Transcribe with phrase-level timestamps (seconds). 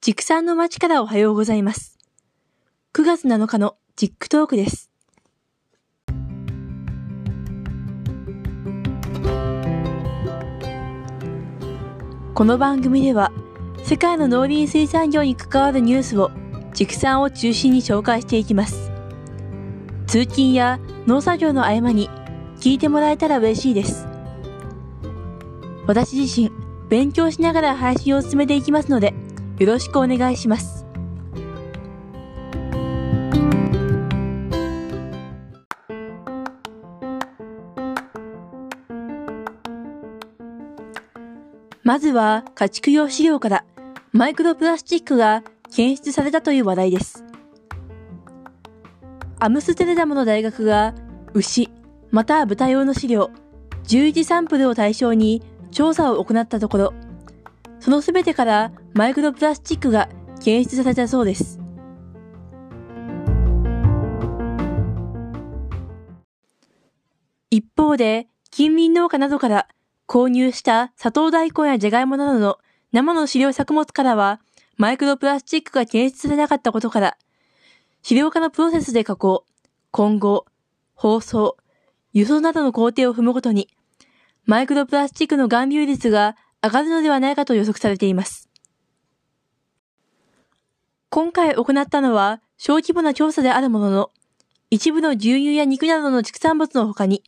[0.00, 1.98] 畜産の町からおはようございます。
[2.94, 4.92] 9月7日のジックトークです。
[12.32, 13.32] この番組では、
[13.82, 16.30] 世界の農林水産業に関わるニュースを
[16.74, 18.92] 畜産を中心に紹介していきます。
[20.06, 20.78] 通勤や
[21.08, 22.08] 農作業の合間に
[22.60, 24.06] 聞いてもらえたら嬉しいです。
[25.88, 26.52] 私自身、
[26.88, 29.12] 勉強しながら配信を進めていきますので、
[29.58, 30.86] よろしくお願いします。
[41.82, 43.64] まずは家畜用飼料から
[44.12, 45.42] マイクロプラスチックが
[45.74, 47.24] 検出されたという話題です。
[49.38, 50.94] アムステルダムの大学が
[51.32, 51.70] 牛、
[52.10, 53.30] または豚用の飼料、
[53.84, 56.94] 11サンプルを対象に調査を行ったところ、
[57.80, 60.08] そのすべてからマイクロプラスチックが
[60.44, 61.60] 検出されたそうです。
[67.50, 69.68] 一方で、近隣農家などから
[70.06, 72.58] 購入した砂糖大根やジャガイモなどの
[72.92, 74.40] 生の飼料作物からは、
[74.76, 77.16] マイクロプラスチックが検出されなかったことから、
[78.02, 79.44] 飼料化のプロセスで加工、
[79.90, 80.46] 混合、
[80.94, 81.56] 包装、
[82.12, 83.68] 輸送などの工程を踏むごとに、
[84.44, 88.48] マイクロプラスチックの含有率が上がるのではないかと予測されています。
[91.10, 94.10] 今回行ったのは小規模な調査であるものの、
[94.70, 97.22] 一部の牛乳や肉などの畜産物の他に、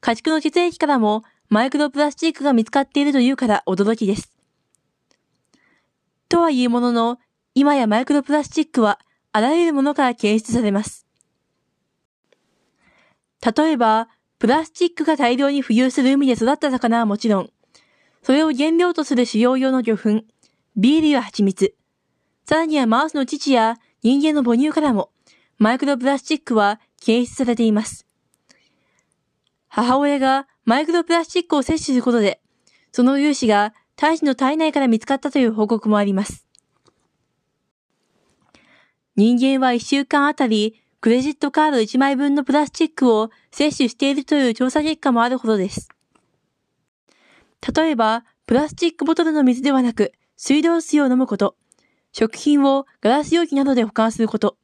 [0.00, 4.32] 家畜の血液からもマイクロプラスチックが見つかっているというから驚きです。
[6.28, 7.18] とはいうものの、
[7.54, 9.00] 今やマイクロプラスチックは
[9.32, 11.06] あらゆるものから検出されます。
[13.56, 17.50] 例えば、プラスチックが大量に浮遊する海で育った魚はもちろん、
[18.22, 20.24] それを原料とする使用用の魚粉、
[20.76, 21.74] ビールや蜂蜜、
[22.44, 25.10] さらにはマウスの乳や人間の母乳からも、
[25.58, 28.06] マイクロプラスチックは検出されています。
[29.68, 32.40] 母親がマイクロプラスチックを摂取することで、
[32.92, 36.46] その粒子が胎児の体内から見つかったという報告もあります。
[39.16, 45.88] 人間は1週間あたりクレジットカード1枚分のプラスチックを摂取しているという調査結果もあるほどです。
[47.60, 51.56] 例えば、プラスチックボトルの水ではなく、水道水を飲むこと、
[52.12, 54.56] 食品をガラス容器などで保管すること、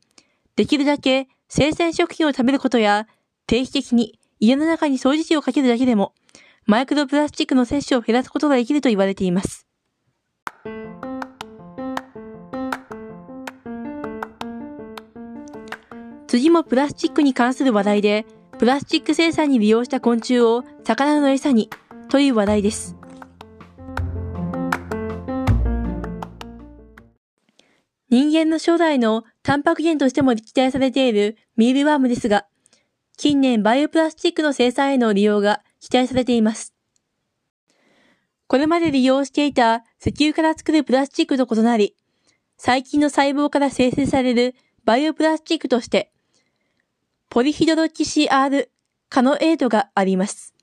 [0.57, 3.07] できるだけ生鮮食品を食べることや、
[3.47, 6.15] 定期的に家の中に掃除機をかけるだけでも、
[6.67, 9.67] マイクロプラスチックの摂取を減らすことができると言われています。
[16.27, 18.27] 次もプラスチックに関する話題で、
[18.59, 21.71] プラスチック生産に利用した昆虫を魚の餌に
[22.09, 22.97] という話題です。
[28.11, 32.47] 人間の将来のタンパク源としても期待されているミールワームですが、
[33.17, 36.75] 近年バイオプラスチックの生産への利用が期待されています。
[38.47, 41.97] これまで利用していた石油から作るプラスチックと異なり、
[42.57, 44.55] 細菌の細胞から生成される
[44.85, 46.13] バイオプラスチックとして、
[47.31, 48.71] ポリヒドロキシ R
[49.09, 50.54] カノエイドがあります。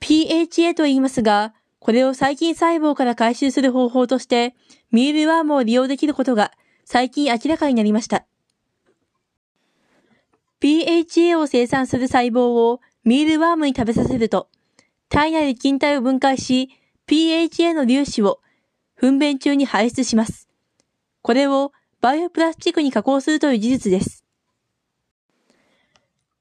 [0.00, 4.54] PHA と言いますが、これを細菌細胞から回収する方法として、
[4.90, 6.52] ミールワームを利用できることが
[6.84, 8.26] 最近明らかになりました。
[10.60, 14.48] PHA を生産する細胞をミールワームに食べさせると、
[15.08, 16.68] 体内で菌体を分解し、
[17.06, 18.40] PHA の粒子を
[18.96, 20.48] 糞便中に排出します。
[21.22, 24.24] これをバイオプラスチックに加工するという事実です。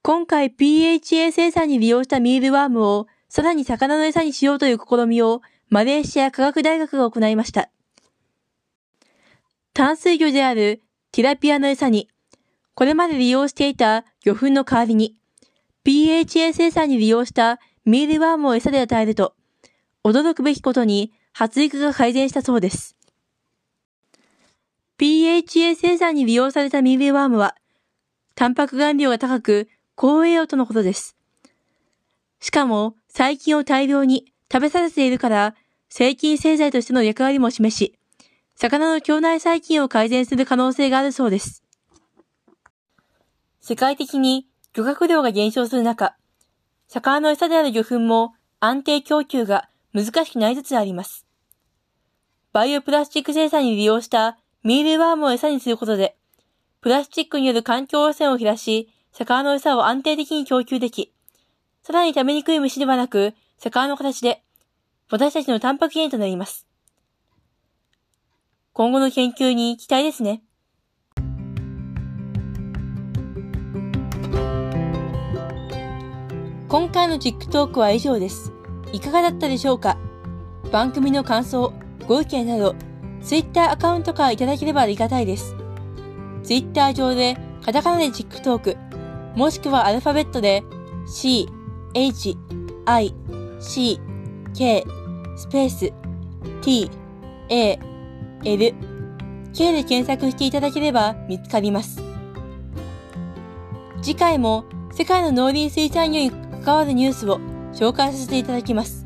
[0.02, 7.70] 今回 PHA 生産に利用したミールワームをさらに魚の餌にしようという試みをマレーシア科学大学が行いました。
[9.74, 10.82] 淡水魚である
[11.12, 12.10] ティラピアの餌に、
[12.74, 15.16] これまで利用していた魚粉の代わりに、
[15.84, 19.36] PHA 生産に利用したミールワームを餌で与えると、
[20.04, 22.98] 驚くべきことに発育が改善したそうです。
[24.98, 27.56] PHA 生産に利用されたミールワームは、
[28.36, 31.16] タンパク含量が高く高栄養とのことです。
[32.40, 35.56] しかも、細菌を大量に食べさせているから、
[35.90, 37.98] 細菌製剤としての役割も示し、
[38.56, 41.64] 魚の腸内細菌を改善する可能性があるそうです。
[43.60, 46.16] 世界的に漁獲量が減少する中、
[46.88, 51.26] 魚の餌である魚粉も安定供給が難しくなりつつあります。
[52.52, 56.16] バイオプラスチック生産に利用したミールワームを餌にすることで、
[56.82, 61.14] プラスチックによる環境汚染を減らし、魚の餌を安定的に供給でき、
[61.90, 64.44] さらに食べにくい虫ではなく、魚の形で、
[65.10, 66.68] 私たちのタンパク源となります。
[68.74, 70.44] 今後の研究に期待ですね。
[76.68, 78.52] 今回のチックトークは以上です。
[78.94, 79.98] いかがだったでしょうか？
[80.72, 81.74] 番組の感想、
[82.08, 82.76] ご意見など、
[83.24, 85.56] Twitter アカウントからいただければありがたいです。
[86.44, 88.78] Twitter 上でカタカナでチックトーク、
[89.36, 90.62] もしくはアルファベットで
[91.12, 91.50] C、
[91.94, 92.38] H、
[92.86, 93.14] I、
[93.60, 94.00] C、
[94.56, 94.86] K、
[95.36, 95.94] スペース、
[96.62, 96.90] T、
[97.50, 97.80] A、
[98.46, 98.74] L、
[99.54, 102.02] K で検索していただければ見つかります。
[104.02, 106.32] 次回も世界の農林水産業に
[106.64, 107.40] 関わるニュースを
[107.74, 109.06] 紹介させていただきます。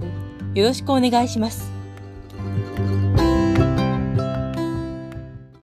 [0.53, 1.72] よろしくお願いします。